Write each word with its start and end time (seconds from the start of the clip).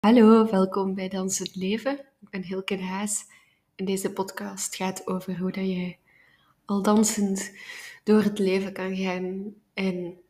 Hallo, 0.00 0.50
welkom 0.50 0.94
bij 0.94 1.08
Dansend 1.08 1.56
Leven. 1.56 1.98
Ik 2.20 2.28
ben 2.30 2.42
Hilke 2.42 2.76
de 2.76 2.82
Haas 2.82 3.24
en 3.74 3.84
deze 3.84 4.12
podcast 4.12 4.76
gaat 4.76 5.06
over 5.06 5.38
hoe 5.38 5.52
dat 5.52 5.66
je 5.66 5.96
al 6.64 6.82
dansend 6.82 7.52
door 8.04 8.22
het 8.22 8.38
leven 8.38 8.72
kan 8.72 8.96
gaan. 8.96 9.54
En 9.74 10.20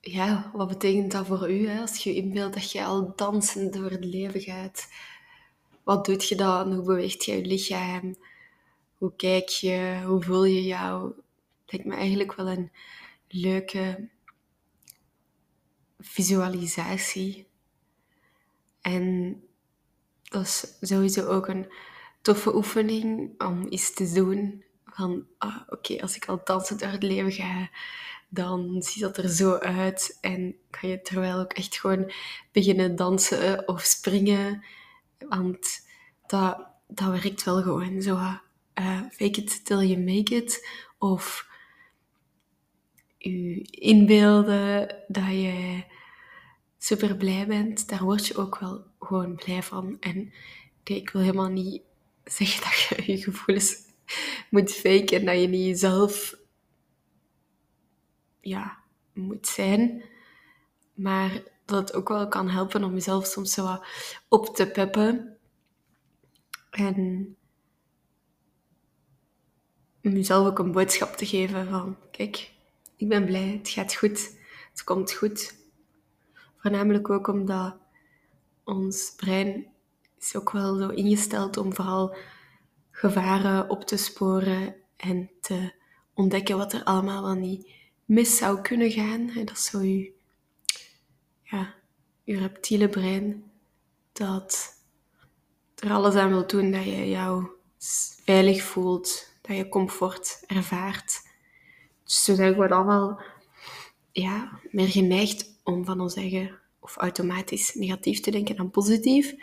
ja, 0.00 0.50
wat 0.54 0.68
betekent 0.68 1.12
dat 1.12 1.26
voor 1.26 1.50
u 1.50 1.68
als 1.78 2.02
je 2.02 2.14
inbeeldt 2.14 2.54
dat 2.54 2.72
je 2.72 2.84
al 2.84 3.12
dansend 3.16 3.72
door 3.72 3.90
het 3.90 4.04
leven 4.04 4.40
gaat? 4.40 4.88
Wat 5.82 6.04
doet 6.04 6.28
je 6.28 6.36
dan? 6.36 6.72
Hoe 6.72 6.84
beweegt 6.84 7.24
je 7.24 7.36
je 7.36 7.44
lichaam? 7.44 8.16
Hoe 8.94 9.12
kijk 9.16 9.48
je? 9.48 10.02
Hoe 10.04 10.22
voel 10.22 10.44
je 10.44 10.62
jou? 10.62 11.12
Lijkt 11.66 11.86
me 11.86 11.94
eigenlijk 11.94 12.34
wel 12.34 12.48
een 12.48 12.70
leuke 13.28 14.08
visualisatie 15.98 17.45
en 18.86 19.36
dat 20.22 20.42
is 20.42 20.76
sowieso 20.80 21.26
ook 21.26 21.48
een 21.48 21.72
toffe 22.22 22.54
oefening 22.56 23.40
om 23.40 23.66
iets 23.68 23.94
te 23.94 24.12
doen. 24.12 24.64
Van, 24.84 25.26
ah, 25.38 25.56
oké, 25.68 26.00
als 26.00 26.16
ik 26.16 26.26
al 26.26 26.40
dansend 26.44 26.80
door 26.80 26.88
het 26.88 27.02
leven 27.02 27.32
ga, 27.32 27.70
dan 28.28 28.82
ziet 28.82 29.02
dat 29.02 29.16
er 29.16 29.28
zo 29.28 29.54
uit. 29.54 30.18
En 30.20 30.56
kan 30.70 30.88
je 30.88 31.02
terwijl 31.02 31.38
ook 31.38 31.52
echt 31.52 31.76
gewoon 31.76 32.12
beginnen 32.52 32.96
dansen 32.96 33.68
of 33.68 33.82
springen. 33.82 34.64
Want 35.18 35.80
dat, 36.26 36.66
dat 36.88 37.08
werkt 37.08 37.44
wel 37.44 37.62
gewoon 37.62 38.02
zo. 38.02 38.14
Uh, 38.14 39.00
fake 39.10 39.40
it 39.40 39.64
till 39.64 39.82
you 39.82 39.98
make 39.98 40.34
it. 40.34 40.68
Of 40.98 41.48
je 43.18 43.62
inbeelden 43.70 45.04
dat 45.08 45.28
je 45.28 45.84
super 46.86 47.16
blij 47.16 47.46
bent, 47.46 47.88
daar 47.88 48.02
word 48.02 48.26
je 48.26 48.36
ook 48.36 48.58
wel 48.58 48.84
gewoon 48.98 49.34
blij 49.34 49.62
van. 49.62 49.96
En 50.00 50.32
ik 50.84 51.10
wil 51.10 51.22
helemaal 51.22 51.48
niet 51.48 51.82
zeggen 52.24 52.62
dat 52.62 52.78
je 52.78 53.12
je 53.12 53.22
gevoelens 53.22 53.76
moet 54.50 54.72
faken 54.72 55.18
en 55.18 55.24
dat 55.24 55.40
je 55.40 55.46
niet 55.46 55.66
jezelf 55.66 56.36
ja, 58.40 58.78
moet 59.12 59.46
zijn. 59.46 60.04
Maar 60.94 61.42
dat 61.64 61.78
het 61.78 61.94
ook 61.94 62.08
wel 62.08 62.28
kan 62.28 62.48
helpen 62.48 62.84
om 62.84 62.92
jezelf 62.92 63.26
soms 63.26 63.52
zo 63.52 63.78
op 64.28 64.56
te 64.56 64.66
peppen. 64.66 65.36
En 66.70 67.36
om 70.02 70.12
jezelf 70.12 70.46
ook 70.46 70.58
een 70.58 70.72
boodschap 70.72 71.16
te 71.16 71.26
geven 71.26 71.68
van, 71.68 71.96
kijk, 72.10 72.52
ik 72.96 73.08
ben 73.08 73.24
blij, 73.24 73.48
het 73.58 73.68
gaat 73.68 73.94
goed, 73.94 74.38
het 74.70 74.84
komt 74.84 75.12
goed. 75.12 75.65
Voornamelijk 76.66 77.10
ook 77.10 77.28
omdat 77.28 77.76
ons 78.64 79.12
brein 79.16 79.66
is 80.18 80.36
ook 80.36 80.50
wel 80.50 80.76
zo 80.76 80.88
ingesteld 80.88 81.56
om 81.56 81.74
vooral 81.74 82.16
gevaren 82.90 83.70
op 83.70 83.84
te 83.84 83.96
sporen 83.96 84.74
en 84.96 85.30
te 85.40 85.72
ontdekken 86.14 86.56
wat 86.56 86.72
er 86.72 86.84
allemaal 86.84 87.22
wel 87.22 87.34
niet 87.34 87.70
mis 88.04 88.36
zou 88.36 88.60
kunnen 88.60 88.90
gaan. 88.90 89.26
Dat 89.26 89.50
is 89.50 89.64
zo 89.64 89.80
je, 89.80 90.12
ja, 91.42 91.74
je 92.24 92.38
reptiele 92.38 92.88
brein 92.88 93.50
dat 94.12 94.74
er 95.74 95.90
alles 95.90 96.14
aan 96.14 96.28
wil 96.28 96.46
doen 96.46 96.70
dat 96.70 96.84
je 96.84 97.08
jou 97.08 97.46
veilig 98.24 98.62
voelt, 98.62 99.32
dat 99.40 99.56
je 99.56 99.68
comfort 99.68 100.44
ervaart. 100.46 101.22
Dus 102.04 102.24
zo 102.24 102.34
zijn 102.34 102.56
we 102.56 102.68
allemaal 102.68 103.20
ja, 104.12 104.60
meer 104.70 104.88
geneigd 104.88 105.54
om 105.66 105.84
van 105.84 106.00
ons 106.00 106.14
eigen 106.14 106.58
of 106.80 106.96
automatisch 106.96 107.74
negatief 107.74 108.20
te 108.20 108.30
denken 108.30 108.56
dan 108.56 108.70
positief. 108.70 109.34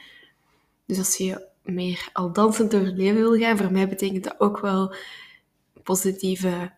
Dus 0.85 0.97
als 0.97 1.17
je 1.17 1.47
meer 1.63 2.09
al 2.13 2.33
dansend 2.33 2.71
door 2.71 2.81
het 2.81 2.97
leven 2.97 3.21
wil 3.21 3.38
gaan, 3.38 3.57
voor 3.57 3.71
mij 3.71 3.89
betekent 3.89 4.23
dat 4.23 4.39
ook 4.39 4.59
wel 4.59 4.95
positieve 5.83 6.72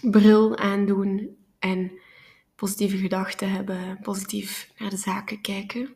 bril 0.00 0.56
aandoen 0.56 1.36
en 1.58 1.92
positieve 2.54 2.96
gedachten 2.96 3.50
hebben, 3.50 3.98
positief 4.02 4.72
naar 4.78 4.90
de 4.90 4.96
zaken 4.96 5.40
kijken. 5.40 5.94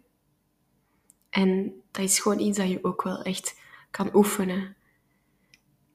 En 1.31 1.73
dat 1.91 2.05
is 2.05 2.19
gewoon 2.19 2.41
iets 2.41 2.59
dat 2.59 2.69
je 2.69 2.85
ook 2.85 3.03
wel 3.03 3.23
echt 3.23 3.61
kan 3.91 4.15
oefenen. 4.15 4.77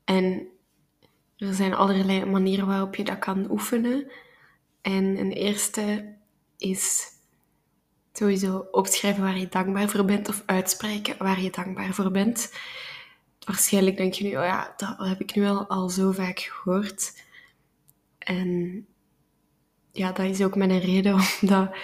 En 0.04 0.48
er 1.38 1.54
zijn 1.54 1.74
allerlei 1.74 2.26
manieren 2.26 2.68
waarop 2.68 2.96
je 2.96 3.04
dat 3.04 3.20
kan 3.20 3.52
oefenen. 3.52 4.12
En 4.88 5.18
een 5.18 5.32
eerste 5.32 6.16
is 6.58 7.08
sowieso 8.14 8.68
opschrijven 8.72 9.24
waar 9.24 9.38
je 9.38 9.48
dankbaar 9.48 9.90
voor 9.90 10.06
bent 10.06 10.30
of 10.30 10.44
uitspreken 10.46 11.16
waar 11.18 11.42
je 11.42 11.52
dankbaar 11.52 11.94
voor 11.94 12.12
bent. 12.12 12.54
Waarschijnlijk 13.46 13.98
denk 13.98 14.14
je 14.14 14.24
nu, 14.24 14.30
oh 14.30 14.44
ja, 14.44 14.74
dat 14.78 14.96
heb 14.98 15.22
ik 15.22 15.36
nu 15.36 15.46
al, 15.46 15.68
al 15.68 15.90
zo 15.90 16.12
vaak 16.12 16.40
gehoord. 16.40 17.24
En 18.18 18.86
ja, 19.92 20.12
dat 20.12 20.26
is 20.26 20.42
ook 20.42 20.56
mijn 20.56 20.80
reden, 20.80 21.14
omdat 21.42 21.76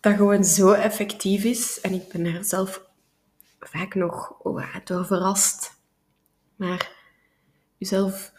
dat 0.00 0.16
gewoon 0.16 0.44
zo 0.44 0.72
effectief 0.72 1.44
is. 1.44 1.80
En 1.80 1.92
ik 1.92 2.08
ben 2.08 2.24
er 2.24 2.44
zelf 2.44 2.82
vaak 3.60 3.94
nog 3.94 4.36
door 4.84 5.06
verrast. 5.06 5.76
Maar 6.56 6.92
jezelf 7.76 8.32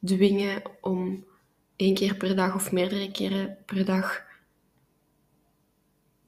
dwingen 0.00 0.62
om 0.80 1.24
één 1.76 1.94
keer 1.94 2.16
per 2.16 2.36
dag 2.36 2.54
of 2.54 2.72
meerdere 2.72 3.10
keren 3.10 3.56
per 3.66 3.84
dag 3.84 4.24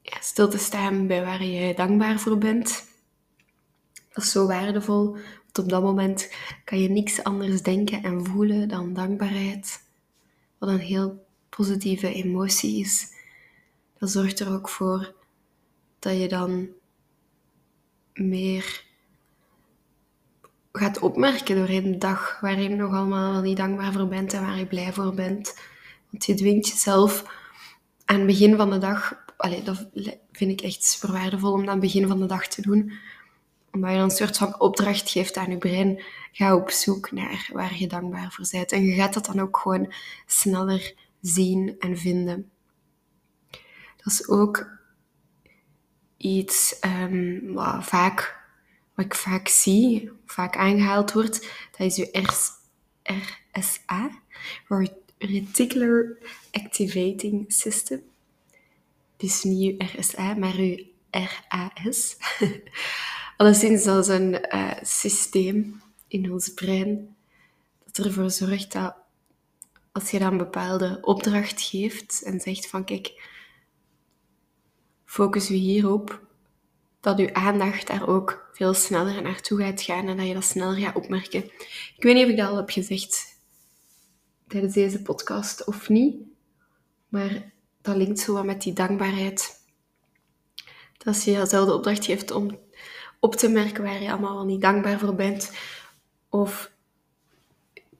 ja, 0.01 0.21
stil 0.21 0.49
te 0.49 0.57
staan 0.57 1.07
bij 1.07 1.25
waar 1.25 1.43
je 1.43 1.73
dankbaar 1.73 2.19
voor 2.19 2.37
bent. 2.37 2.85
Dat 4.13 4.23
is 4.23 4.31
zo 4.31 4.47
waardevol, 4.47 5.11
want 5.11 5.59
op 5.59 5.69
dat 5.69 5.81
moment 5.81 6.33
kan 6.63 6.79
je 6.79 6.89
niks 6.89 7.23
anders 7.23 7.61
denken 7.61 8.03
en 8.03 8.25
voelen 8.25 8.67
dan 8.67 8.93
dankbaarheid. 8.93 9.85
Wat 10.57 10.69
een 10.69 10.79
heel 10.79 11.25
positieve 11.49 12.13
emotie 12.13 12.79
is. 12.79 13.15
Dat 13.97 14.11
zorgt 14.11 14.39
er 14.39 14.53
ook 14.53 14.69
voor 14.69 15.13
dat 15.99 16.17
je 16.19 16.27
dan 16.27 16.67
meer 18.13 18.86
gaat 20.77 20.99
opmerken 20.99 21.55
doorheen 21.55 21.91
de 21.91 21.97
dag 21.97 22.37
waar 22.41 22.61
je 22.61 22.69
nog 22.69 22.93
allemaal 22.93 23.31
wel 23.31 23.41
niet 23.41 23.57
dankbaar 23.57 23.91
voor 23.91 24.07
bent 24.07 24.33
en 24.33 24.41
waar 24.41 24.57
je 24.57 24.65
blij 24.65 24.93
voor 24.93 25.13
bent. 25.13 25.57
Want 26.09 26.25
je 26.25 26.33
dwingt 26.33 26.67
jezelf 26.67 27.23
aan 28.05 28.17
het 28.17 28.25
begin 28.25 28.55
van 28.55 28.69
de 28.69 28.77
dag, 28.77 29.25
allee, 29.37 29.63
dat 29.63 29.87
vind 30.31 30.51
ik 30.51 30.61
echt 30.61 30.83
super 30.83 31.11
waardevol 31.11 31.51
om 31.51 31.59
dat 31.59 31.67
aan 31.67 31.81
het 31.81 31.83
begin 31.83 32.07
van 32.07 32.19
de 32.19 32.25
dag 32.25 32.47
te 32.47 32.61
doen. 32.61 32.91
Omdat 33.71 33.89
je 33.89 33.95
dan 33.95 34.05
een 34.05 34.15
soort 34.15 34.37
van 34.37 34.59
opdracht 34.59 35.09
geeft 35.09 35.37
aan 35.37 35.49
je 35.49 35.57
brein. 35.57 36.03
Ga 36.31 36.55
op 36.55 36.69
zoek 36.69 37.11
naar 37.11 37.49
waar 37.53 37.77
je 37.77 37.87
dankbaar 37.87 38.31
voor 38.31 38.45
bent. 38.51 38.71
En 38.71 38.83
je 38.83 38.93
gaat 38.93 39.13
dat 39.13 39.25
dan 39.25 39.39
ook 39.39 39.57
gewoon 39.57 39.93
sneller 40.25 40.93
zien 41.21 41.75
en 41.79 41.97
vinden. 41.97 42.49
Dat 44.03 44.13
is 44.13 44.27
ook 44.27 44.67
iets 46.17 46.79
um, 46.85 47.53
wat 47.53 47.85
vaak 47.85 48.36
wat 48.97 49.05
ik 49.05 49.15
vaak 49.15 49.47
zie, 49.47 50.11
vaak 50.25 50.57
aangehaald 50.57 51.13
wordt, 51.13 51.49
dat 51.71 51.87
is 51.87 51.95
je 51.95 52.49
RSA, 53.03 54.09
Reticular 55.17 56.17
Activating 56.51 57.45
System. 57.47 58.01
Dus 59.17 59.43
niet 59.43 59.59
je 59.61 59.85
RSA, 59.97 60.33
maar 60.33 60.61
je 60.61 60.87
RAS. 61.09 62.17
Alleszins 63.37 63.83
dat 63.83 64.07
is 64.07 64.15
een 64.15 64.45
uh, 64.55 64.71
systeem 64.81 65.81
in 66.07 66.31
ons 66.31 66.53
brein 66.53 67.15
dat 67.85 68.05
ervoor 68.05 68.31
zorgt 68.31 68.71
dat 68.71 68.95
als 69.91 70.11
je 70.11 70.19
dan 70.19 70.31
een 70.31 70.37
bepaalde 70.37 70.97
opdracht 71.01 71.61
geeft 71.61 72.21
en 72.23 72.39
zegt 72.39 72.67
van 72.67 72.83
kijk, 72.83 73.23
focus 75.05 75.47
je 75.47 75.53
hierop, 75.53 76.26
dat 77.07 77.17
je 77.17 77.33
aandacht 77.33 77.87
daar 77.87 78.07
ook 78.07 78.49
veel 78.53 78.73
sneller 78.73 79.21
naartoe 79.21 79.61
gaat 79.61 79.81
gaan 79.81 80.07
en 80.07 80.17
dat 80.17 80.27
je 80.27 80.33
dat 80.33 80.43
sneller 80.43 80.77
gaat 80.77 80.95
opmerken. 80.95 81.43
Ik 81.95 82.03
weet 82.03 82.13
niet 82.13 82.23
of 82.23 82.29
ik 82.29 82.37
dat 82.37 82.49
al 82.49 82.55
heb 82.55 82.69
gezegd 82.69 83.39
tijdens 84.47 84.73
deze 84.73 85.01
podcast 85.01 85.65
of 85.65 85.89
niet, 85.89 86.15
maar 87.09 87.51
dat 87.81 87.95
linkt 87.95 88.19
zo 88.19 88.33
wat 88.33 88.45
met 88.45 88.61
die 88.61 88.73
dankbaarheid. 88.73 89.65
Dat 90.97 91.07
als 91.07 91.23
je 91.23 91.31
jezelf 91.31 91.65
de 91.65 91.73
opdracht 91.73 92.05
geeft 92.05 92.31
om 92.31 92.59
op 93.19 93.35
te 93.35 93.49
merken 93.49 93.83
waar 93.83 94.01
je 94.01 94.11
allemaal 94.11 94.35
wel 94.35 94.45
niet 94.45 94.61
dankbaar 94.61 94.99
voor 94.99 95.15
bent, 95.15 95.51
of 96.29 96.71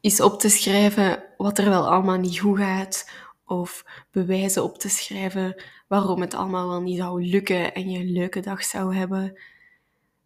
iets 0.01 0.21
op 0.21 0.39
te 0.39 0.49
schrijven 0.49 1.23
wat 1.37 1.57
er 1.57 1.69
wel 1.69 1.87
allemaal 1.87 2.17
niet 2.17 2.39
goed 2.39 2.57
gaat, 2.57 3.09
of 3.47 3.85
bewijzen 4.11 4.63
op 4.63 4.77
te 4.77 4.89
schrijven 4.89 5.63
waarom 5.87 6.21
het 6.21 6.33
allemaal 6.33 6.67
wel 6.67 6.81
niet 6.81 6.97
zou 6.97 7.25
lukken 7.25 7.73
en 7.73 7.89
je 7.89 7.99
een 7.99 8.11
leuke 8.11 8.39
dag 8.39 8.63
zou 8.63 8.95
hebben. 8.95 9.39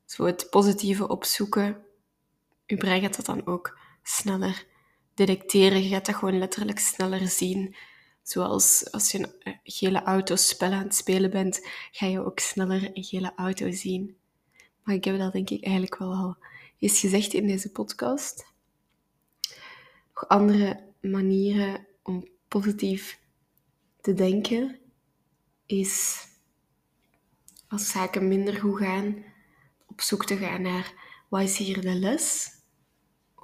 Zo 0.06 0.25
het 0.25 0.47
positieve 0.50 1.07
opzoeken. 1.07 1.83
Je 2.65 2.77
brein 2.77 3.01
gaat 3.01 3.15
dat 3.15 3.25
dan 3.25 3.47
ook 3.47 3.79
sneller 4.03 4.65
detecteren. 5.13 5.83
Je 5.83 5.89
gaat 5.89 6.06
dat 6.06 6.15
gewoon 6.15 6.38
letterlijk 6.38 6.79
sneller 6.79 7.27
zien 7.27 7.75
Zoals 8.23 8.91
als 8.91 9.12
je 9.12 9.18
een 9.19 9.33
eh, 9.39 9.53
gele 9.63 10.03
autospel 10.03 10.71
aan 10.71 10.83
het 10.83 10.95
spelen 10.95 11.29
bent, 11.29 11.67
ga 11.91 12.06
je 12.06 12.25
ook 12.25 12.39
sneller 12.39 12.91
een 12.94 13.03
gele 13.03 13.33
auto 13.35 13.71
zien. 13.71 14.17
Maar 14.83 14.95
ik 14.95 15.03
heb 15.03 15.17
dat 15.17 15.33
denk 15.33 15.50
ik 15.50 15.63
eigenlijk 15.63 15.97
wel 15.97 16.13
al 16.13 16.38
eens 16.79 17.00
gezegd 17.00 17.33
in 17.33 17.47
deze 17.47 17.71
podcast. 17.71 18.45
Nog 20.13 20.27
andere 20.27 20.83
manieren 21.01 21.88
om 22.03 22.27
positief 22.51 23.19
te 24.01 24.13
denken 24.13 24.80
is 25.65 26.25
als 27.68 27.89
zaken 27.89 28.27
minder 28.27 28.53
goed 28.53 28.77
gaan, 28.77 29.24
op 29.88 30.01
zoek 30.01 30.25
te 30.25 30.38
gaan 30.38 30.62
naar 30.62 30.94
wat 31.30 31.42
is 31.42 31.57
hier 31.57 31.81
de 31.81 31.94
les? 31.94 32.50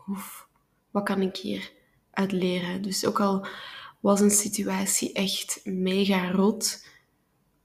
Of 0.08 0.48
wat 0.92 1.04
kan 1.04 1.22
ik 1.22 1.38
hier 1.38 1.74
uit 2.12 2.32
leren? 2.32 2.82
Dus 2.82 3.06
ook 3.06 3.20
al 3.20 3.48
was 4.00 4.20
een 4.20 4.32
situatie 4.32 5.14
echt 5.14 5.62
mega 5.64 6.32
rot, 6.32 6.86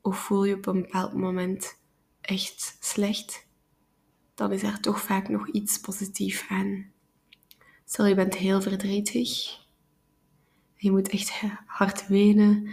of 0.00 0.18
voel 0.18 0.44
je 0.44 0.54
op 0.54 0.66
een 0.66 0.82
bepaald 0.82 1.12
moment 1.12 1.78
echt 2.20 2.76
slecht, 2.80 3.46
dan 4.34 4.52
is 4.52 4.62
er 4.62 4.80
toch 4.80 5.00
vaak 5.00 5.28
nog 5.28 5.48
iets 5.48 5.80
positiefs 5.80 6.44
aan. 6.48 6.92
Stel 7.84 8.06
je 8.06 8.14
bent 8.14 8.34
heel 8.34 8.60
verdrietig, 8.60 9.60
je 10.82 10.90
moet 10.90 11.08
echt 11.08 11.40
hard 11.66 12.06
wenen. 12.06 12.64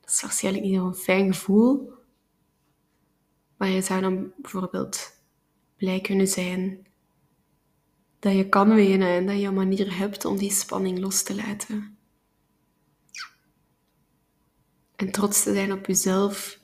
Dat 0.00 0.10
is 0.10 0.22
waarschijnlijk 0.22 0.64
niet 0.64 0.74
zo'n 0.74 0.94
fijn 0.94 1.34
gevoel. 1.34 1.92
Maar 3.56 3.68
je 3.68 3.82
zou 3.82 4.00
dan 4.00 4.32
bijvoorbeeld 4.36 5.20
blij 5.76 6.00
kunnen 6.00 6.28
zijn 6.28 6.86
dat 8.18 8.34
je 8.34 8.48
kan 8.48 8.74
wenen 8.74 9.08
en 9.08 9.26
dat 9.26 9.40
je 9.40 9.46
een 9.46 9.54
manier 9.54 9.96
hebt 9.96 10.24
om 10.24 10.36
die 10.36 10.50
spanning 10.50 10.98
los 10.98 11.22
te 11.22 11.34
laten. 11.34 11.98
En 14.96 15.10
trots 15.10 15.42
te 15.42 15.52
zijn 15.54 15.72
op 15.72 15.86
jezelf 15.86 16.58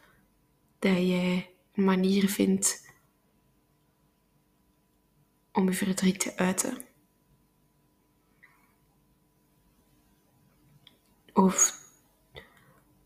dat 0.78 0.96
jij 0.96 1.50
een 1.74 1.84
manier 1.84 2.28
vindt 2.28 2.86
om 5.52 5.64
je 5.64 5.74
verdriet 5.74 6.20
te 6.20 6.36
uiten. 6.36 6.87
Of 11.38 11.80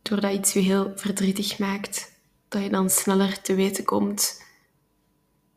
doordat 0.03 0.33
iets 0.33 0.53
je 0.53 0.61
heel 0.61 0.93
verdrietig 0.97 1.59
maakt, 1.59 2.13
dat 2.49 2.63
je 2.63 2.71
dan 2.71 2.91
sneller 2.91 3.41
te 3.43 3.55
weten 3.55 3.85
komt 3.85 4.43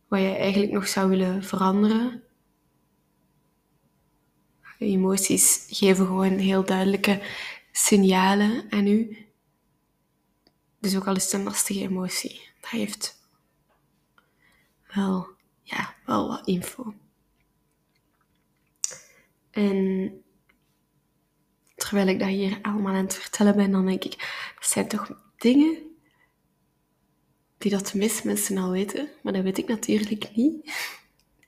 wat 0.08 0.20
je 0.20 0.36
eigenlijk 0.36 0.72
nog 0.72 0.88
zou 0.88 1.10
willen 1.10 1.44
veranderen. 1.44 2.24
Emoties 4.78 5.66
geven 5.70 6.06
gewoon 6.06 6.38
heel 6.38 6.66
duidelijke 6.66 7.22
signalen 7.72 8.66
aan 8.70 8.88
u. 8.88 9.18
Dus 10.80 10.96
ook 10.96 11.08
al 11.08 11.16
is 11.16 11.24
het 11.24 11.34
een 11.34 11.44
lastige 11.44 11.82
emotie, 11.82 12.50
dat 12.62 12.70
heeft 12.70 13.30
wel, 14.94 15.28
ja, 15.62 15.96
wel 16.06 16.28
wat 16.28 16.48
info. 16.48 16.94
En 19.52 20.25
terwijl 21.86 22.08
ik 22.08 22.20
dat 22.20 22.28
hier 22.28 22.60
allemaal 22.62 22.94
aan 22.94 23.04
het 23.04 23.16
vertellen 23.16 23.56
ben, 23.56 23.72
dan 23.72 23.86
denk 23.86 24.04
ik, 24.04 24.18
dat 24.56 24.70
zijn 24.70 24.88
toch 24.88 25.12
dingen 25.38 25.78
die 27.58 27.72
dat 27.72 27.94
meeste 27.94 28.28
mensen 28.28 28.58
al 28.58 28.72
weten, 28.72 29.10
maar 29.24 29.34
dat 29.34 29.44
weet 29.44 29.58
ik 29.58 29.68
natuurlijk 29.68 30.36
niet. 30.36 30.74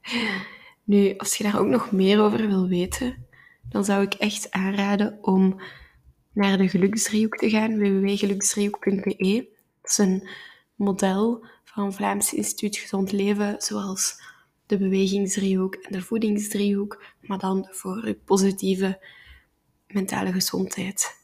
Nu, 0.84 1.18
als 1.18 1.36
je 1.36 1.44
daar 1.44 1.60
ook 1.60 1.68
nog 1.68 1.92
meer 1.92 2.22
over 2.22 2.48
wil 2.48 2.68
weten, 2.68 3.28
dan 3.70 3.86
zou 3.86 4.04
ik 4.04 4.14
echt 4.14 4.52
aanraden 4.52 5.18
om 5.22 5.62
naar 6.34 6.58
de 6.58 6.70
geluksdriehoek 6.70 7.38
te 7.38 7.50
gaan, 7.50 7.78
www.geluksdriehoek.be. 7.78 9.48
Dat 9.82 9.92
is 9.92 9.98
een 9.98 10.30
model 10.76 11.46
van 11.64 11.94
Vlaams 11.94 12.34
Instituut 12.34 12.78
Gezond 12.78 13.12
Leven, 13.12 13.56
zoals 13.58 14.22
de 14.66 14.78
bewegingsdriehoek 14.78 15.76
en 15.76 15.92
de 15.92 16.02
voedingsdriehoek, 16.02 17.04
maar 17.22 17.40
dan 17.40 17.68
voor 17.72 18.08
je 18.08 18.16
positieve 18.16 19.00
mentale 19.88 20.32
gezondheid, 20.32 21.18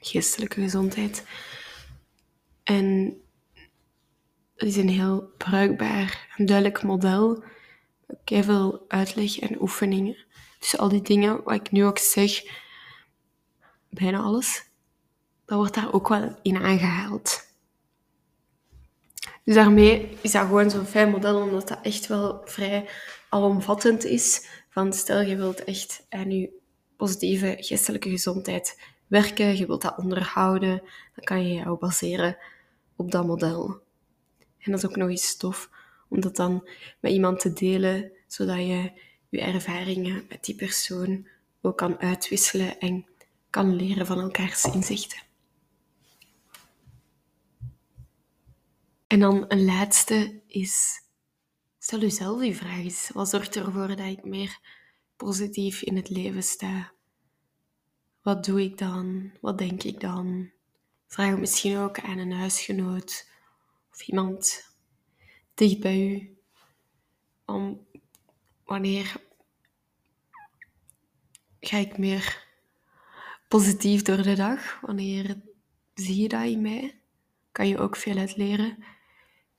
geestelijke 0.00 0.60
gezondheid. 0.60 1.24
En 2.62 3.16
het 4.56 4.68
is 4.68 4.76
een 4.76 4.88
heel 4.88 5.32
bruikbaar 5.36 6.34
en 6.36 6.46
duidelijk 6.46 6.82
model. 6.82 7.44
Met 8.06 8.44
veel 8.44 8.84
uitleg 8.88 9.38
en 9.38 9.60
oefeningen. 9.60 10.16
Dus 10.58 10.78
al 10.78 10.88
die 10.88 11.02
dingen 11.02 11.42
wat 11.42 11.54
ik 11.54 11.70
nu 11.70 11.84
ook 11.84 11.98
zeg, 11.98 12.42
bijna 13.88 14.18
alles, 14.18 14.64
dat 15.44 15.58
wordt 15.58 15.74
daar 15.74 15.92
ook 15.92 16.08
wel 16.08 16.38
in 16.42 16.56
aangehaald. 16.56 17.46
Dus 19.44 19.54
daarmee 19.54 20.18
is 20.20 20.32
dat 20.32 20.42
gewoon 20.46 20.70
zo'n 20.70 20.86
fijn 20.86 21.10
model, 21.10 21.42
omdat 21.42 21.68
dat 21.68 21.78
echt 21.82 22.06
wel 22.06 22.40
vrij 22.44 22.88
alomvattend 23.28 24.04
is. 24.04 24.46
Van 24.68 24.92
stel 24.92 25.20
je 25.20 25.36
wilt 25.36 25.64
echt 25.64 26.06
aan 26.08 26.30
je 26.30 26.57
positieve 26.98 27.56
geestelijke 27.58 28.10
gezondheid 28.10 28.80
werken, 29.06 29.56
je 29.56 29.66
wilt 29.66 29.82
dat 29.82 29.98
onderhouden, 29.98 30.82
dan 31.14 31.24
kan 31.24 31.48
je 31.48 31.54
jou 31.54 31.78
baseren 31.78 32.36
op 32.96 33.10
dat 33.10 33.26
model. 33.26 33.80
En 34.58 34.70
dat 34.70 34.82
is 34.82 34.88
ook 34.88 34.96
nog 34.96 35.08
eens 35.08 35.36
tof 35.36 35.70
om 36.08 36.20
dat 36.20 36.36
dan 36.36 36.68
met 37.00 37.12
iemand 37.12 37.40
te 37.40 37.52
delen, 37.52 38.12
zodat 38.26 38.56
je 38.56 38.92
je 39.28 39.40
ervaringen 39.40 40.26
met 40.28 40.44
die 40.44 40.54
persoon 40.54 41.28
ook 41.60 41.76
kan 41.76 41.98
uitwisselen 41.98 42.78
en 42.78 43.06
kan 43.50 43.76
leren 43.76 44.06
van 44.06 44.20
elkaars 44.20 44.64
inzichten. 44.64 45.18
En 49.06 49.20
dan 49.20 49.44
een 49.48 49.64
laatste 49.64 50.40
is, 50.46 51.00
stel 51.78 52.00
jezelf 52.00 52.40
die 52.40 52.56
vraag 52.56 52.78
eens, 52.78 53.10
wat 53.14 53.28
zorgt 53.28 53.56
ervoor 53.56 53.88
dat 53.88 53.98
ik 53.98 54.24
meer 54.24 54.58
positief 55.18 55.82
in 55.82 55.96
het 55.96 56.08
leven 56.08 56.42
sta? 56.42 56.92
Wat 58.22 58.44
doe 58.44 58.62
ik 58.62 58.78
dan? 58.78 59.32
Wat 59.40 59.58
denk 59.58 59.82
ik 59.82 60.00
dan? 60.00 60.50
Vraag 61.06 61.38
misschien 61.38 61.76
ook 61.76 62.00
aan 62.00 62.18
een 62.18 62.32
huisgenoot 62.32 63.28
of 63.90 64.02
iemand 64.06 64.66
dicht 65.54 65.80
bij 65.80 66.08
u. 66.08 66.36
Om 67.44 67.86
wanneer 68.64 69.16
ga 71.60 71.76
ik 71.76 71.98
meer 71.98 72.46
positief 73.48 74.02
door 74.02 74.22
de 74.22 74.34
dag? 74.34 74.80
Wanneer 74.80 75.40
zie 75.94 76.22
je 76.22 76.28
dat 76.28 76.44
in 76.44 76.62
mij? 76.62 77.00
Kan 77.52 77.68
je 77.68 77.78
ook 77.78 77.96
veel 77.96 78.16
uit 78.16 78.36
leren. 78.36 78.84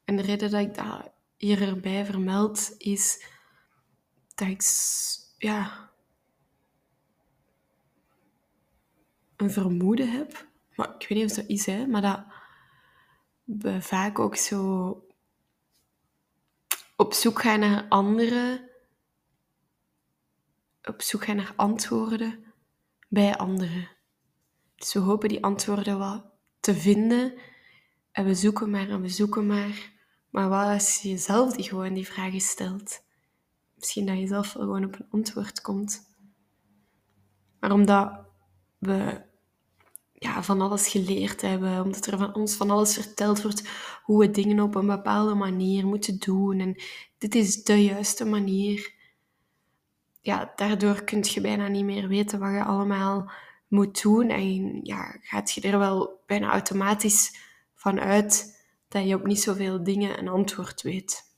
En 0.06 0.16
de 0.16 0.22
reden 0.22 0.52
dat 0.52 0.62
ik 0.62 0.76
dat 0.76 1.12
hier 1.38 1.62
erbij 1.62 2.06
vermeld 2.06 2.76
is 2.78 3.26
dat 4.36 4.48
ik 4.48 4.62
ja, 5.40 5.90
een 9.36 9.52
vermoeden 9.52 10.12
heb. 10.12 10.48
Maar 10.76 10.96
ik 11.00 11.08
weet 11.08 11.18
niet 11.18 11.30
of 11.30 11.36
dat 11.36 11.48
is, 11.48 11.66
hè, 11.66 11.88
maar 11.88 12.02
dat 12.02 12.24
we 13.44 13.82
vaak 13.82 14.20
ook 14.20 14.36
zo 14.36 15.08
op 16.96 17.14
zoek 17.14 17.42
gaan 17.42 17.60
naar 17.60 17.86
anderen, 17.90 18.70
op 20.84 21.02
zoek 21.02 21.24
gaan 21.24 21.36
naar 21.36 21.54
antwoorden 21.56 22.44
bij 23.08 23.38
anderen. 23.38 23.90
Dus 24.76 24.94
we 24.94 25.00
hopen 25.00 25.30
die 25.30 25.44
antwoorden 25.44 25.98
wat 25.98 26.26
te 26.60 26.74
vinden 26.74 27.34
en 28.12 28.26
we 28.26 28.36
zoeken 28.36 28.70
maar 28.70 28.90
en 28.90 29.02
we 29.02 29.10
zoeken 29.10 29.48
maar. 29.48 29.92
Maar 30.30 30.50
wat 30.50 30.68
als 30.68 31.02
je 31.02 31.18
zelf 31.18 31.54
die 31.54 31.70
gewoon 31.70 31.94
die 31.94 32.08
vragen 32.08 32.42
stelt? 32.42 33.04
Misschien 33.80 34.06
dat 34.06 34.18
je 34.18 34.28
zelf 34.28 34.54
wel 34.54 34.64
gewoon 34.64 34.86
op 34.86 34.94
een 34.94 35.08
antwoord 35.10 35.62
komt. 35.62 36.08
Maar 37.60 37.72
omdat 37.72 38.12
we 38.78 39.22
ja, 40.14 40.44
van 40.44 40.62
alles 40.62 40.88
geleerd 40.88 41.42
hebben, 41.42 41.84
omdat 41.84 42.06
er 42.06 42.18
van 42.18 42.36
ons 42.36 42.56
van 42.56 42.70
alles 42.70 42.94
verteld 42.94 43.42
wordt 43.42 43.70
hoe 44.04 44.20
we 44.20 44.32
dingen 44.32 44.60
op 44.60 44.76
een 44.76 44.88
bepaalde 44.88 45.34
manier 45.34 45.88
moeten 45.88 46.20
doen. 46.20 46.60
En 46.60 46.76
dit 47.18 47.36
is 47.36 47.64
de 47.64 47.84
juiste 47.84 48.26
manier. 48.26 48.94
Ja, 50.22 50.52
daardoor 50.56 51.04
kun 51.04 51.24
je 51.28 51.42
bijna 51.42 51.68
niet 51.68 51.86
meer 51.86 52.08
weten 52.08 52.40
wat 52.40 52.52
je 52.52 52.64
allemaal 52.64 53.32
moet 53.68 54.02
doen. 54.02 54.30
En 54.30 54.80
ja, 54.84 55.18
gaat 55.22 55.52
je 55.52 55.62
er 55.62 55.80
wel 55.80 56.24
bijna 56.26 56.52
automatisch 56.52 57.38
van 57.76 58.00
uit 58.00 58.58
dat 58.88 59.08
je 59.08 59.16
op 59.16 59.26
niet 59.26 59.42
zoveel 59.42 59.84
dingen 59.84 60.20
een 60.20 60.28
antwoord 60.28 60.82
weet. 60.82 61.29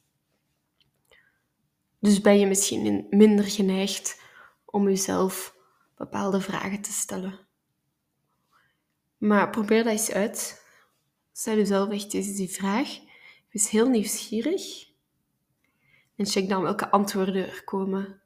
Dus 2.01 2.21
ben 2.21 2.39
je 2.39 2.45
misschien 2.45 3.07
minder 3.09 3.45
geneigd 3.45 4.21
om 4.65 4.87
jezelf 4.87 5.55
bepaalde 5.97 6.41
vragen 6.41 6.81
te 6.81 6.91
stellen. 6.91 7.39
Maar 9.17 9.49
probeer 9.49 9.83
dat 9.83 9.91
eens 9.91 10.11
uit. 10.11 10.65
Stel 11.31 11.55
jezelf 11.55 11.89
echt 11.89 12.13
eens 12.13 12.35
die 12.35 12.49
vraag. 12.49 12.99
Wees 13.49 13.69
heel 13.69 13.89
nieuwsgierig. 13.89 14.89
En 16.15 16.25
check 16.25 16.49
dan 16.49 16.61
welke 16.61 16.91
antwoorden 16.91 17.47
er 17.47 17.63
komen. 17.63 18.21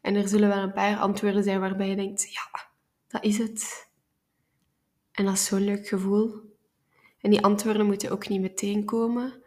En 0.00 0.14
er 0.14 0.28
zullen 0.28 0.48
wel 0.48 0.62
een 0.62 0.72
paar 0.72 0.98
antwoorden 0.98 1.42
zijn 1.42 1.60
waarbij 1.60 1.88
je 1.88 1.96
denkt, 1.96 2.32
ja, 2.32 2.70
dat 3.06 3.24
is 3.24 3.38
het. 3.38 3.88
En 5.12 5.24
dat 5.24 5.34
is 5.34 5.44
zo'n 5.44 5.64
leuk 5.64 5.88
gevoel. 5.88 6.56
En 7.20 7.30
die 7.30 7.44
antwoorden 7.44 7.86
moeten 7.86 8.10
ook 8.10 8.28
niet 8.28 8.40
meteen 8.40 8.84
komen. 8.84 9.42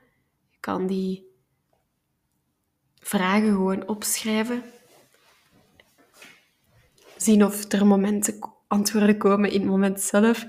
Je 0.50 0.58
kan 0.60 0.88
die 0.88 1.33
vragen 3.04 3.50
gewoon 3.50 3.88
opschrijven. 3.88 4.64
Zien 7.18 7.46
of 7.46 7.72
er 7.72 7.86
momenten 7.86 8.40
antwoorden 8.68 9.18
komen 9.18 9.52
in 9.52 9.60
het 9.60 9.70
moment 9.70 10.02
zelf, 10.02 10.46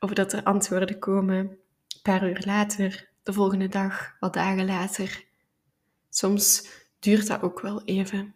of 0.00 0.12
dat 0.12 0.32
er 0.32 0.42
antwoorden 0.42 0.98
komen 0.98 1.36
een 1.36 1.58
paar 2.02 2.28
uur 2.28 2.42
later, 2.44 3.08
de 3.22 3.32
volgende 3.32 3.68
dag, 3.68 4.16
wat 4.20 4.32
dagen 4.32 4.66
later. 4.66 5.24
Soms 6.10 6.68
duurt 6.98 7.26
dat 7.26 7.42
ook 7.42 7.60
wel 7.60 7.84
even. 7.84 8.34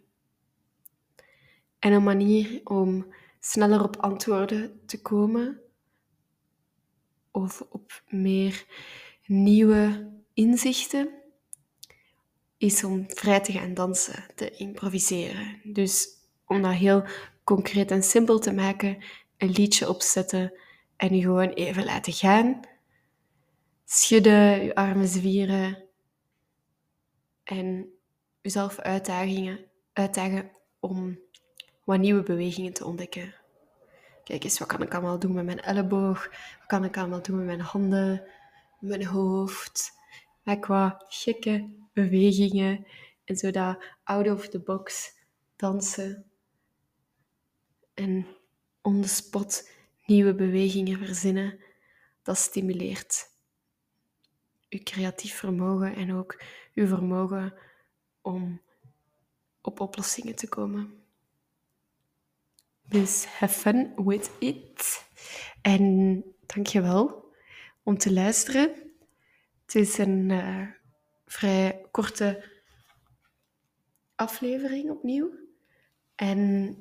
En 1.79 1.93
een 1.93 2.03
manier 2.03 2.61
om 2.65 3.15
sneller 3.41 3.83
op 3.83 3.97
antwoorden 3.97 4.81
te 4.87 5.03
komen 5.03 5.61
of 7.31 7.61
op 7.61 8.03
meer 8.09 8.65
nieuwe 9.27 10.11
inzichten 10.35 11.11
is 12.59 12.85
om 12.85 13.05
vrij 13.09 13.41
te 13.41 13.53
gaan 13.53 13.75
dansen, 13.75 14.25
te 14.35 14.50
improviseren. 14.50 15.61
Dus 15.65 16.09
om 16.47 16.62
dat 16.62 16.73
heel 16.73 17.05
concreet 17.45 17.91
en 17.91 18.03
simpel 18.03 18.38
te 18.38 18.53
maken, 18.53 18.99
een 19.37 19.50
liedje 19.50 19.88
opzetten 19.88 20.53
en 20.97 21.17
je 21.17 21.23
gewoon 21.23 21.49
even 21.49 21.85
laten 21.85 22.12
gaan. 22.12 22.61
Schudden, 23.85 24.65
je 24.65 24.75
armen 24.75 25.09
zwieren 25.09 25.85
en 27.45 27.93
jezelf 28.41 28.79
uitdagingen, 28.79 29.65
uitdagen 29.93 30.50
om 30.81 31.19
wat 31.85 31.99
nieuwe 31.99 32.23
bewegingen 32.23 32.73
te 32.73 32.85
ontdekken. 32.85 33.35
Kijk 34.25 34.45
eens, 34.45 34.59
wat 34.59 34.69
kan 34.69 34.83
ik 34.83 34.93
allemaal 34.95 35.19
doen 35.19 35.33
met 35.33 35.45
mijn 35.45 35.61
elleboog? 35.61 36.29
Wat 36.59 36.67
kan 36.67 36.85
ik 36.85 36.97
allemaal 36.97 37.23
doen 37.23 37.37
met 37.37 37.47
mijn 37.47 37.61
handen, 37.61 38.29
mijn 38.81 39.05
hoofd? 39.05 39.93
Met 40.43 40.59
qua 40.59 41.05
gekke 41.09 41.69
bewegingen 42.02 42.87
en 43.25 43.37
zo 43.37 43.50
dat 43.50 43.85
out 44.05 44.28
of 44.28 44.49
the 44.49 44.61
box 44.61 45.12
dansen. 45.57 46.25
En 47.95 48.26
on 48.83 49.02
the 49.02 49.09
spot 49.09 49.71
nieuwe 50.07 50.35
bewegingen 50.35 50.99
verzinnen, 50.99 51.61
dat 52.23 52.37
stimuleert 52.37 53.31
uw 54.69 54.81
creatief 54.83 55.35
vermogen 55.35 55.95
en 55.95 56.14
ook 56.14 56.43
uw 56.75 56.87
vermogen 56.87 57.55
om 58.21 58.61
op 59.61 59.81
oplossingen 59.81 60.35
te 60.35 60.49
komen. 60.49 61.02
Dus 62.83 63.25
have 63.25 63.59
fun 63.59 63.93
with 64.05 64.31
it. 64.38 65.05
En 65.62 66.25
dankjewel 66.47 67.33
om 67.83 67.99
te 67.99 68.12
luisteren. 68.12 68.71
Het 69.62 69.75
is 69.75 69.99
een 69.99 70.28
uh, 70.28 70.67
vrij 71.28 71.87
korte 71.90 72.44
aflevering 74.14 74.90
opnieuw. 74.90 75.30
En 76.14 76.75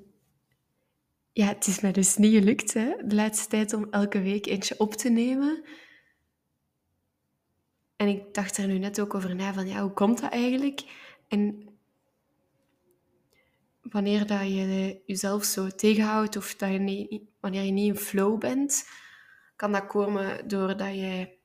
ja, 1.31 1.47
het 1.47 1.67
is 1.67 1.79
mij 1.79 1.91
dus 1.91 2.17
niet 2.17 2.33
gelukt 2.33 2.73
hè, 2.73 2.95
de 3.05 3.15
laatste 3.15 3.49
tijd 3.49 3.73
om 3.73 3.87
elke 3.91 4.21
week 4.21 4.45
eentje 4.45 4.79
op 4.79 4.93
te 4.93 5.09
nemen. 5.09 5.63
En 7.95 8.07
ik 8.07 8.33
dacht 8.33 8.57
er 8.57 8.67
nu 8.67 8.77
net 8.77 8.99
ook 8.99 9.13
over 9.13 9.35
na 9.35 9.53
van 9.53 9.67
ja, 9.67 9.81
hoe 9.81 9.91
komt 9.91 10.21
dat 10.21 10.31
eigenlijk? 10.31 10.83
En 11.27 11.69
wanneer 13.81 14.27
dat 14.27 14.41
je 14.41 15.01
jezelf 15.05 15.43
zo 15.43 15.67
tegenhoudt 15.67 16.37
of 16.37 16.55
dat 16.55 16.69
je 16.69 17.25
wanneer 17.39 17.63
je 17.63 17.71
niet 17.71 17.95
in 17.95 18.01
flow 18.01 18.39
bent, 18.39 18.89
kan 19.55 19.71
dat 19.71 19.87
komen 19.87 20.47
doordat 20.47 20.95
je 20.95 21.37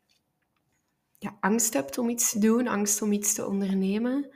ja, 1.23 1.37
angst 1.41 1.73
hebt 1.73 1.99
om 1.99 2.09
iets 2.09 2.31
te 2.31 2.39
doen, 2.39 2.67
angst 2.67 3.03
om 3.03 3.13
iets 3.13 3.35
te 3.35 3.47
ondernemen. 3.47 4.31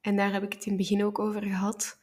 En 0.00 0.16
daar 0.16 0.32
heb 0.32 0.42
ik 0.42 0.52
het 0.52 0.64
in 0.64 0.72
het 0.72 0.80
begin 0.80 1.04
ook 1.04 1.18
over 1.18 1.42
gehad. 1.42 1.98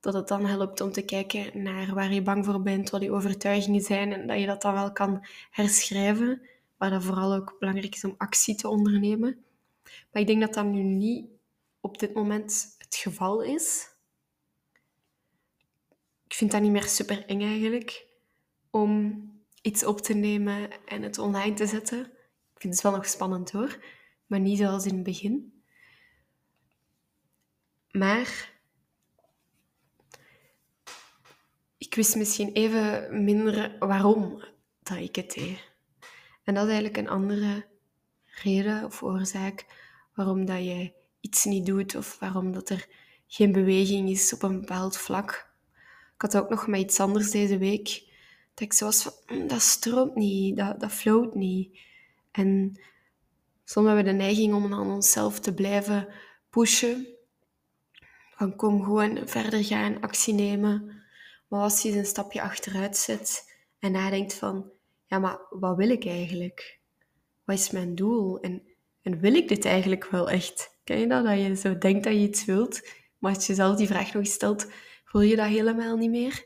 Dat 0.00 0.14
het 0.14 0.28
dan 0.28 0.46
helpt 0.46 0.80
om 0.80 0.92
te 0.92 1.04
kijken 1.04 1.62
naar 1.62 1.94
waar 1.94 2.12
je 2.12 2.22
bang 2.22 2.44
voor 2.44 2.62
bent, 2.62 2.90
wat 2.90 3.02
je 3.02 3.12
overtuigingen 3.12 3.80
zijn 3.80 4.12
en 4.12 4.26
dat 4.26 4.40
je 4.40 4.46
dat 4.46 4.62
dan 4.62 4.74
wel 4.74 4.92
kan 4.92 5.26
herschrijven. 5.50 6.42
Maar 6.76 6.90
dat 6.90 7.04
vooral 7.04 7.34
ook 7.34 7.56
belangrijk 7.58 7.94
is 7.94 8.04
om 8.04 8.14
actie 8.18 8.54
te 8.54 8.68
ondernemen. 8.68 9.44
Maar 9.84 10.22
ik 10.22 10.26
denk 10.26 10.40
dat 10.40 10.54
dat 10.54 10.64
nu 10.64 10.82
niet 10.82 11.26
op 11.80 11.98
dit 11.98 12.14
moment 12.14 12.74
het 12.78 12.94
geval 12.94 13.42
is 13.42 13.94
ik 16.26 16.34
vind 16.34 16.50
dat 16.50 16.60
niet 16.60 16.70
meer 16.70 16.88
super 16.88 17.26
eng 17.26 17.42
eigenlijk 17.42 18.06
om 18.70 19.24
iets 19.62 19.84
op 19.84 20.00
te 20.00 20.14
nemen 20.14 20.86
en 20.86 21.02
het 21.02 21.18
online 21.18 21.54
te 21.54 21.66
zetten. 21.66 22.10
Ik 22.56 22.62
vind 22.62 22.74
het 22.74 22.82
wel 22.82 22.92
nog 22.92 23.06
spannend 23.06 23.50
hoor, 23.50 23.78
maar 24.26 24.40
niet 24.40 24.58
zoals 24.58 24.86
in 24.86 24.94
het 24.94 25.02
begin. 25.02 25.62
Maar 27.90 28.52
ik 31.78 31.94
wist 31.94 32.16
misschien 32.16 32.52
even 32.52 33.24
minder 33.24 33.76
waarom 33.78 34.42
dat 34.82 34.96
ik 34.98 35.16
het 35.16 35.32
deed. 35.32 35.70
En 36.44 36.54
dat 36.54 36.66
is 36.66 36.72
eigenlijk 36.72 36.96
een 36.96 37.08
andere 37.08 37.66
reden 38.24 38.84
of 38.84 39.02
oorzaak 39.02 39.66
waarom 40.14 40.44
dat 40.44 40.64
je 40.64 40.92
iets 41.20 41.44
niet 41.44 41.66
doet 41.66 41.94
of 41.94 42.18
waarom 42.18 42.52
dat 42.52 42.68
er 42.68 42.86
geen 43.26 43.52
beweging 43.52 44.08
is 44.08 44.32
op 44.32 44.42
een 44.42 44.60
bepaald 44.60 44.96
vlak 44.96 45.54
ik 46.16 46.22
had 46.22 46.36
ook 46.36 46.48
nog 46.48 46.66
met 46.66 46.80
iets 46.80 47.00
anders 47.00 47.30
deze 47.30 47.58
week. 47.58 48.04
Dat 48.54 48.64
ik 48.64 48.72
zo 48.72 48.84
was 48.84 49.02
van, 49.02 49.12
mm, 49.26 49.48
dat 49.48 49.62
stroomt 49.62 50.14
niet, 50.14 50.56
dat, 50.56 50.80
dat 50.80 50.92
float 50.92 51.34
niet. 51.34 51.78
En 52.36 52.80
soms 53.64 53.86
hebben 53.86 54.04
we 54.04 54.10
de 54.10 54.16
neiging 54.16 54.54
om 54.54 54.72
aan 54.72 54.90
onszelf 54.90 55.40
te 55.40 55.54
blijven 55.54 56.08
pushen. 56.50 57.06
Van 58.30 58.56
kom 58.56 58.82
gewoon 58.82 59.28
verder 59.28 59.64
gaan, 59.64 60.00
actie 60.00 60.34
nemen. 60.34 61.02
Maar 61.48 61.60
als 61.60 61.82
je 61.82 61.98
een 61.98 62.06
stapje 62.06 62.42
achteruit 62.42 62.96
zet 62.96 63.56
en 63.78 63.92
nadenkt 63.92 64.34
van, 64.34 64.70
ja, 65.06 65.18
maar 65.18 65.38
wat 65.50 65.76
wil 65.76 65.90
ik 65.90 66.06
eigenlijk? 66.06 66.80
Wat 67.44 67.58
is 67.58 67.70
mijn 67.70 67.94
doel? 67.94 68.40
En, 68.40 68.62
wil 69.02 69.34
ik 69.34 69.48
dit 69.48 69.64
eigenlijk 69.64 70.06
wel 70.06 70.30
echt? 70.30 70.78
Ken 70.84 70.98
je 70.98 71.06
dat? 71.06 71.24
Dat 71.24 71.40
je 71.40 71.56
zo 71.56 71.78
denkt 71.78 72.04
dat 72.04 72.12
je 72.12 72.18
iets 72.18 72.44
wilt, 72.44 72.88
maar 73.18 73.34
als 73.34 73.46
je 73.46 73.52
jezelf 73.52 73.76
die 73.76 73.86
vraag 73.86 74.12
nog 74.12 74.22
eens 74.22 74.32
stelt, 74.32 74.66
Voel 75.06 75.24
je 75.24 75.36
dat 75.36 75.46
helemaal 75.46 75.96
niet 75.96 76.10
meer? 76.10 76.44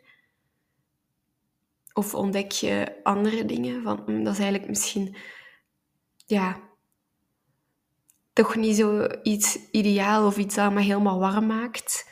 Of 1.93 2.15
ontdek 2.15 2.51
je 2.51 3.01
andere 3.03 3.45
dingen 3.45 3.83
van 3.83 4.03
hm, 4.07 4.23
dat 4.23 4.33
is 4.33 4.39
eigenlijk 4.39 4.69
misschien 4.69 5.17
ja, 6.31 6.61
toch 8.33 8.57
niet 8.57 8.77
zo 8.77 9.07
iets 9.23 9.59
ideaal 9.71 10.27
of 10.27 10.37
iets 10.37 10.55
dat 10.55 10.73
me 10.73 10.81
helemaal 10.81 11.19
warm 11.19 11.47
maakt. 11.47 12.09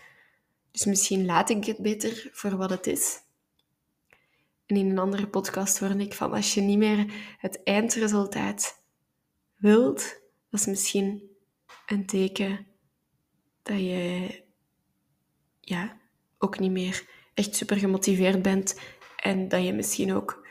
Dus 0.71 0.85
misschien 0.85 1.25
laat 1.25 1.51
ik 1.51 1.65
het 1.65 1.79
beter 1.79 2.29
voor 2.33 2.57
wat 2.57 2.71
het 2.71 2.87
is. 2.87 3.19
En 4.67 4.77
in 4.77 4.91
een 4.91 4.99
andere 4.99 5.29
podcast 5.29 5.79
hoorde 5.79 5.99
ik 5.99 6.15
van 6.15 6.33
als 6.33 6.55
je 6.55 6.61
niet 6.61 6.79
meer 6.79 7.13
het 7.39 7.63
eindresultaat 7.63 8.83
wilt, 9.57 10.21
dat 10.51 10.61
is 10.61 10.67
misschien 10.67 11.23
een 11.87 12.07
teken 12.07 12.67
dat 13.63 13.79
je 13.79 14.43
ja, 15.61 16.01
ook 16.39 16.59
niet 16.59 16.71
meer 16.71 17.07
echt 17.35 17.57
super 17.57 17.77
gemotiveerd 17.77 18.43
bent 18.43 18.81
en 19.17 19.49
dat 19.49 19.65
je 19.65 19.73
misschien 19.73 20.13
ook 20.13 20.47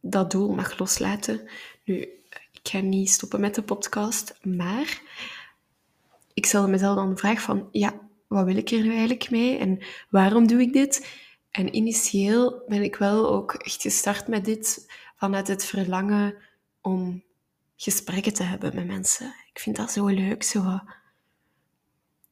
dat 0.00 0.30
doel 0.30 0.54
mag 0.54 0.78
loslaten. 0.78 1.48
Nu, 1.84 2.17
ik 2.68 2.74
ga 2.74 2.80
niet 2.80 3.10
stoppen 3.10 3.40
met 3.40 3.54
de 3.54 3.62
podcast, 3.62 4.38
maar 4.42 5.02
ik 6.34 6.46
stelde 6.46 6.68
mezelf 6.68 6.96
dan 6.96 7.10
de 7.10 7.16
vraag 7.16 7.40
van, 7.40 7.68
ja, 7.72 8.00
wat 8.26 8.44
wil 8.44 8.56
ik 8.56 8.70
er 8.70 8.82
nu 8.82 8.90
eigenlijk 8.90 9.30
mee 9.30 9.58
en 9.58 9.78
waarom 10.10 10.46
doe 10.46 10.60
ik 10.60 10.72
dit? 10.72 11.08
En 11.50 11.74
initieel 11.74 12.62
ben 12.66 12.82
ik 12.82 12.96
wel 12.96 13.30
ook 13.30 13.52
echt 13.52 13.82
gestart 13.82 14.28
met 14.28 14.44
dit 14.44 14.90
vanuit 15.16 15.48
het 15.48 15.64
verlangen 15.64 16.34
om 16.80 17.22
gesprekken 17.76 18.34
te 18.34 18.42
hebben 18.42 18.74
met 18.74 18.86
mensen. 18.86 19.34
Ik 19.52 19.58
vind 19.58 19.76
dat 19.76 19.92
zo 19.92 20.06
leuk, 20.06 20.42
zo 20.42 20.80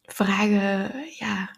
vragen, 0.03 1.05
ja, 1.19 1.57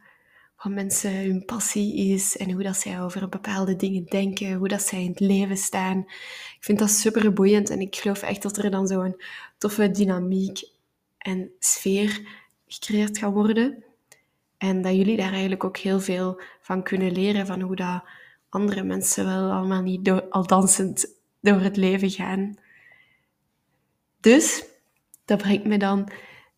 wat 0.63 0.73
mensen 0.73 1.15
hun 1.15 1.45
passie 1.45 2.13
is 2.13 2.37
en 2.37 2.51
hoe 2.51 2.63
dat 2.63 2.77
zij 2.77 3.03
over 3.03 3.29
bepaalde 3.29 3.77
dingen 3.77 4.05
denken, 4.05 4.55
hoe 4.55 4.69
dat 4.69 4.83
zij 4.83 5.03
in 5.03 5.11
het 5.11 5.21
leven 5.21 5.57
staan. 5.57 5.99
Ik 5.99 6.59
vind 6.61 6.79
dat 6.79 6.91
super 6.91 7.33
boeiend 7.33 7.71
en 7.71 7.81
ik 7.81 7.97
geloof 7.97 8.23
echt 8.23 8.43
dat 8.43 8.57
er 8.57 8.71
dan 8.71 8.87
zo'n 8.87 9.23
toffe 9.59 9.91
dynamiek 9.91 10.61
en 11.19 11.51
sfeer 11.59 12.21
gecreëerd 12.67 13.19
gaat 13.19 13.33
worden. 13.33 13.85
En 14.57 14.83
dat 14.83 14.95
jullie 14.95 15.17
daar 15.17 15.33
eigenlijk 15.33 15.65
ook 15.65 15.77
heel 15.77 16.01
veel 16.01 16.41
van 16.61 16.83
kunnen 16.83 17.13
leren, 17.13 17.47
van 17.47 17.61
hoe 17.61 17.77
dat 17.77 18.03
andere 18.49 18.83
mensen 18.83 19.25
wel 19.25 19.51
allemaal 19.51 19.83
niet 19.83 20.11
al 20.11 20.47
dansend 20.47 21.07
door 21.41 21.61
het 21.61 21.77
leven 21.77 22.11
gaan. 22.11 22.59
Dus, 24.21 24.65
dat 25.25 25.39
brengt 25.39 25.67
me 25.67 25.79
dan 25.79 26.11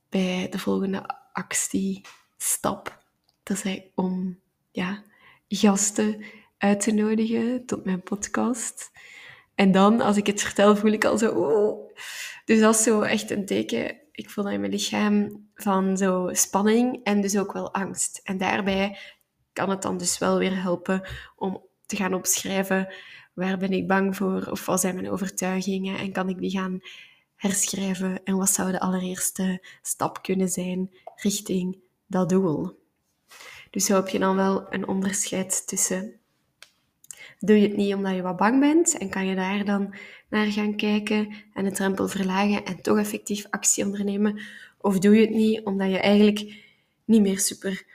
bij 0.09 0.47
de 0.51 0.59
volgende 0.59 1.17
actiestap. 1.33 3.00
Dat 3.43 3.65
is 3.65 3.81
om 3.95 4.39
ja, 4.71 5.05
gasten 5.49 6.25
uit 6.59 6.81
te 6.81 6.93
nodigen 6.93 7.67
tot 7.67 7.85
mijn 7.85 8.03
podcast. 8.03 8.91
En 9.55 9.73
dan, 9.73 10.01
als 10.01 10.17
ik 10.17 10.27
het 10.27 10.43
vertel, 10.43 10.77
voel 10.77 10.93
ik 10.93 11.05
al 11.05 11.19
zo... 11.19 11.31
Oh. 11.31 11.93
Dus 12.45 12.61
dat 12.61 12.75
is 12.75 12.83
zo 12.83 13.01
echt 13.01 13.31
een 13.31 13.47
teken. 13.47 13.97
Ik 14.13 14.31
voel 14.31 14.45
dat 14.45 14.53
in 14.53 14.61
mijn 14.61 14.73
lichaam 14.73 15.49
van 15.55 15.97
zo 15.97 16.29
spanning 16.33 17.01
en 17.05 17.21
dus 17.21 17.39
ook 17.39 17.53
wel 17.53 17.75
angst. 17.75 18.21
En 18.25 18.39
daarbij 18.39 18.99
kan 19.53 19.71
het 19.71 19.83
dan 19.83 19.97
dus 19.97 20.19
wel 20.19 20.39
weer 20.39 20.63
helpen 20.63 21.09
om 21.37 21.63
te 21.87 21.97
gaan 21.97 22.15
opschrijven 22.15 22.95
waar 23.35 23.59
ben 23.59 23.73
ik 23.73 23.87
bang 23.87 24.17
voor 24.17 24.47
of 24.51 24.67
wat 24.67 24.81
zijn 24.81 24.95
mijn 24.95 25.11
overtuigingen 25.11 25.99
en 25.99 26.13
kan 26.13 26.29
ik 26.29 26.39
die 26.39 26.51
gaan 26.51 26.81
herschrijven 27.37 28.21
en 28.25 28.37
wat 28.37 28.51
zou 28.51 28.71
de 28.73 28.81
allereerste 28.81 29.65
stap 29.83 30.23
kunnen 30.23 30.49
zijn 30.49 30.91
richting 31.15 31.79
dat 32.07 32.29
doel. 32.29 32.80
Dus 33.71 33.85
zo 33.85 33.95
heb 33.95 34.09
je 34.09 34.19
dan 34.19 34.37
wel 34.37 34.67
een 34.73 34.89
onderscheid 34.89 35.67
tussen 35.67 36.21
doe 37.41 37.61
je 37.61 37.69
het 37.69 37.77
niet 37.77 37.95
omdat 37.95 38.15
je 38.15 38.23
wat 38.23 38.37
bang 38.37 38.61
bent 38.61 38.99
en 38.99 39.09
kan 39.09 39.27
je 39.27 39.35
daar 39.35 39.65
dan 39.65 39.95
naar 40.29 40.47
gaan 40.47 40.77
kijken 40.77 41.35
en 41.55 41.65
de 41.65 41.71
drempel 41.71 42.09
verlagen 42.09 42.65
en 42.65 42.83
toch 42.83 42.99
effectief 42.99 43.47
actie 43.51 43.85
ondernemen? 43.85 44.41
Of 44.79 44.99
doe 44.99 45.15
je 45.15 45.21
het 45.21 45.35
niet 45.35 45.65
omdat 45.65 45.91
je 45.91 45.99
eigenlijk 45.99 46.65
niet 47.05 47.21
meer 47.21 47.39
super 47.39 47.87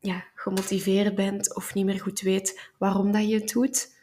ja, 0.00 0.24
gemotiveerd 0.34 1.14
bent 1.14 1.54
of 1.54 1.74
niet 1.74 1.84
meer 1.84 2.00
goed 2.00 2.20
weet 2.20 2.70
waarom 2.78 3.12
dat 3.12 3.28
je 3.28 3.34
het 3.34 3.52
doet? 3.52 3.96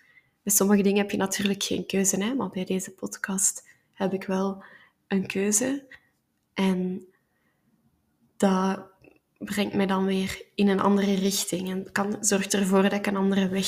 Bij 0.43 0.53
sommige 0.53 0.81
dingen 0.81 0.97
heb 0.97 1.11
je 1.11 1.17
natuurlijk 1.17 1.63
geen 1.63 1.85
keuze, 1.85 2.23
hè? 2.23 2.33
maar 2.33 2.49
bij 2.49 2.65
deze 2.65 2.91
podcast 2.91 3.67
heb 3.93 4.13
ik 4.13 4.23
wel 4.23 4.63
een 5.07 5.27
keuze. 5.27 5.85
En 6.53 7.05
dat 8.37 8.87
brengt 9.45 9.73
mij 9.73 9.85
dan 9.85 10.05
weer 10.05 10.41
in 10.55 10.67
een 10.67 10.79
andere 10.79 11.13
richting 11.13 11.69
en 11.69 11.91
kan, 11.91 12.17
zorgt 12.19 12.53
ervoor 12.53 12.81
dat 12.81 12.93
ik 12.93 13.05
een 13.05 13.15
andere 13.15 13.47
weg 13.47 13.67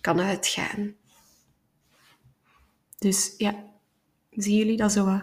kan 0.00 0.20
uitgaan. 0.20 0.94
Dus 2.98 3.34
ja, 3.38 3.64
zien 4.30 4.56
jullie 4.56 4.76
dat 4.76 4.92
zo 4.92 5.20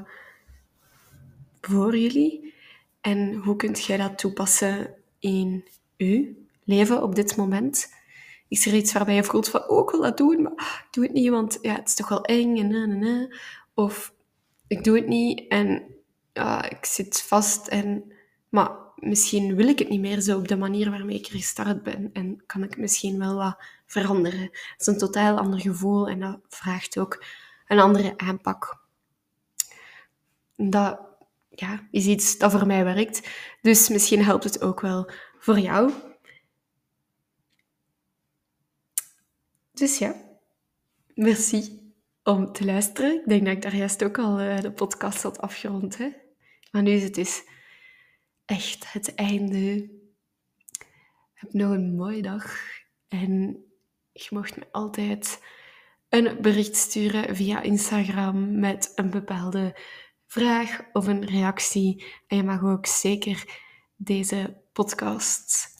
voor 1.61 1.97
jullie? 1.97 2.53
En 3.01 3.33
hoe 3.33 3.55
kunt 3.55 3.85
jij 3.85 3.97
dat 3.97 4.17
toepassen 4.17 4.95
in 5.19 5.67
uw 5.97 6.35
leven 6.63 7.03
op 7.03 7.15
dit 7.15 7.35
moment? 7.35 7.93
Is 8.47 8.65
er 8.65 8.73
iets 8.73 8.93
waarbij 8.93 9.15
je 9.15 9.23
voelt 9.23 9.49
van, 9.49 9.69
oh, 9.69 9.83
ik 9.83 9.89
wil 9.89 10.01
dat 10.01 10.17
doen, 10.17 10.41
maar 10.41 10.83
ik 10.85 10.87
doe 10.91 11.03
het 11.03 11.13
niet, 11.13 11.29
want 11.29 11.57
ja, 11.61 11.75
het 11.75 11.87
is 11.87 11.95
toch 11.95 12.09
wel 12.09 12.23
eng 12.23 12.57
en 12.57 12.67
na, 12.67 12.85
na, 12.85 12.95
na. 12.95 13.35
Of 13.73 14.13
ik 14.67 14.83
doe 14.83 14.95
het 14.95 15.07
niet 15.07 15.47
en 15.47 15.83
ja, 16.33 16.69
ik 16.69 16.85
zit 16.85 17.21
vast 17.21 17.67
en... 17.67 18.11
Maar 18.49 18.71
misschien 18.99 19.55
wil 19.55 19.67
ik 19.67 19.79
het 19.79 19.89
niet 19.89 19.99
meer 19.99 20.21
zo 20.21 20.37
op 20.37 20.47
de 20.47 20.57
manier 20.57 20.89
waarmee 20.89 21.17
ik 21.17 21.25
er 21.25 21.31
gestart 21.31 21.83
ben. 21.83 22.09
En 22.13 22.43
kan 22.45 22.63
ik 22.63 22.77
misschien 22.77 23.19
wel 23.19 23.35
wat 23.35 23.57
veranderen. 23.85 24.41
Het 24.41 24.75
is 24.77 24.87
een 24.87 24.97
totaal 24.97 25.37
ander 25.37 25.59
gevoel 25.59 26.07
en 26.07 26.19
dat 26.19 26.39
vraagt 26.47 26.97
ook 26.97 27.23
een 27.67 27.79
andere 27.79 28.13
aanpak. 28.17 28.83
Dat 30.55 30.99
ja, 31.49 31.87
is 31.91 32.05
iets 32.05 32.37
dat 32.37 32.51
voor 32.51 32.67
mij 32.67 32.83
werkt. 32.83 33.29
Dus 33.61 33.89
misschien 33.89 34.23
helpt 34.23 34.43
het 34.43 34.61
ook 34.61 34.81
wel 34.81 35.11
voor 35.39 35.59
jou. 35.59 35.91
Dus 39.71 39.97
ja, 39.97 40.15
merci 41.13 41.91
om 42.23 42.51
te 42.51 42.65
luisteren. 42.65 43.19
Ik 43.19 43.27
denk 43.27 43.45
dat 43.45 43.55
ik 43.55 43.61
daar 43.61 43.75
juist 43.75 44.03
ook 44.03 44.17
al 44.17 44.39
eh, 44.39 44.61
de 44.61 44.71
podcast 44.71 45.23
had 45.23 45.41
afgerond. 45.41 45.97
Hè? 45.97 46.09
Maar 46.71 46.81
nu 46.81 46.91
is 46.91 47.03
het 47.03 47.15
dus 47.15 47.43
echt 48.49 48.93
het 48.93 49.15
einde. 49.15 49.89
Heb 51.33 51.53
nog 51.53 51.71
een 51.71 51.95
mooie 51.95 52.21
dag. 52.21 52.57
En 53.07 53.63
je 54.11 54.27
mocht 54.29 54.57
me 54.57 54.67
altijd 54.71 55.43
een 56.09 56.41
bericht 56.41 56.75
sturen 56.75 57.35
via 57.35 57.61
Instagram 57.61 58.59
met 58.59 58.91
een 58.95 59.09
bepaalde 59.09 59.79
vraag 60.25 60.81
of 60.93 61.07
een 61.07 61.25
reactie. 61.25 62.05
En 62.27 62.37
je 62.37 62.43
mag 62.43 62.63
ook 62.63 62.85
zeker 62.85 63.61
deze 63.95 64.61
podcast 64.73 65.77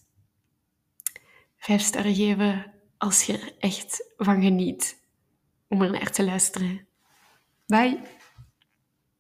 vijf 1.58 1.82
sterren 1.82 2.16
geven 2.16 2.74
als 2.98 3.24
je 3.24 3.34
er 3.34 3.56
echt 3.60 4.14
van 4.18 4.42
geniet 4.42 5.02
om 5.68 5.82
er 5.82 5.92
naar 5.92 6.12
te 6.12 6.24
luisteren. 6.24 6.88
Bye! 7.66 8.19